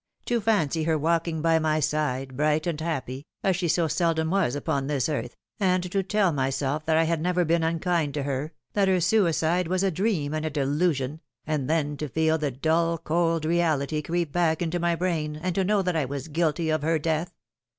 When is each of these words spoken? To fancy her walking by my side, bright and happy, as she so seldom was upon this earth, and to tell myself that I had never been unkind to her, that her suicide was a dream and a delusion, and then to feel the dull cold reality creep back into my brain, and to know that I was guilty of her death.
To 0.25 0.41
fancy 0.41 0.85
her 0.85 0.97
walking 0.97 1.43
by 1.43 1.59
my 1.59 1.79
side, 1.79 2.35
bright 2.35 2.65
and 2.65 2.81
happy, 2.81 3.27
as 3.43 3.55
she 3.55 3.67
so 3.67 3.87
seldom 3.87 4.31
was 4.31 4.55
upon 4.55 4.87
this 4.87 5.07
earth, 5.07 5.35
and 5.59 5.83
to 5.91 6.01
tell 6.01 6.31
myself 6.31 6.83
that 6.85 6.97
I 6.97 7.03
had 7.03 7.21
never 7.21 7.45
been 7.45 7.61
unkind 7.61 8.15
to 8.15 8.23
her, 8.23 8.51
that 8.73 8.87
her 8.87 8.99
suicide 8.99 9.67
was 9.67 9.83
a 9.83 9.91
dream 9.91 10.33
and 10.33 10.43
a 10.43 10.49
delusion, 10.49 11.21
and 11.45 11.69
then 11.69 11.97
to 11.97 12.09
feel 12.09 12.39
the 12.39 12.49
dull 12.49 12.97
cold 12.97 13.45
reality 13.45 14.01
creep 14.01 14.31
back 14.31 14.59
into 14.63 14.79
my 14.79 14.95
brain, 14.95 15.35
and 15.35 15.53
to 15.53 15.63
know 15.63 15.83
that 15.83 15.95
I 15.95 16.05
was 16.05 16.29
guilty 16.29 16.71
of 16.71 16.81
her 16.81 16.97
death. 16.97 17.35